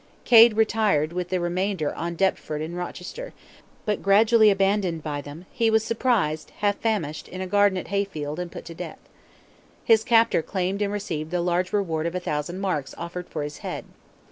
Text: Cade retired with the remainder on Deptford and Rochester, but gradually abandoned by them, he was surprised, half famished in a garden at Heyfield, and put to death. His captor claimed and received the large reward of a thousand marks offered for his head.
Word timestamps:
Cade 0.25 0.57
retired 0.57 1.13
with 1.13 1.29
the 1.29 1.39
remainder 1.39 1.93
on 1.93 2.15
Deptford 2.15 2.59
and 2.63 2.75
Rochester, 2.75 3.33
but 3.85 4.01
gradually 4.01 4.49
abandoned 4.49 5.03
by 5.03 5.21
them, 5.21 5.45
he 5.51 5.69
was 5.69 5.83
surprised, 5.83 6.49
half 6.57 6.77
famished 6.77 7.27
in 7.27 7.39
a 7.39 7.45
garden 7.45 7.77
at 7.77 7.89
Heyfield, 7.89 8.39
and 8.39 8.51
put 8.51 8.65
to 8.65 8.73
death. 8.73 8.97
His 9.85 10.03
captor 10.03 10.41
claimed 10.41 10.81
and 10.81 10.91
received 10.91 11.29
the 11.29 11.39
large 11.41 11.71
reward 11.71 12.07
of 12.07 12.15
a 12.15 12.19
thousand 12.19 12.57
marks 12.59 12.95
offered 12.97 13.29
for 13.29 13.43
his 13.43 13.59
head. 13.59 13.85